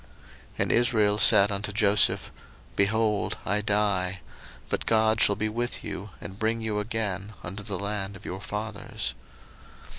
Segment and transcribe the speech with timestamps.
[0.55, 2.31] 01:048:021 And Israel said unto Joseph,
[2.75, 4.21] Behold, I die:
[4.67, 8.41] but God shall be with you, and bring you again unto the land of your
[8.41, 9.13] fathers.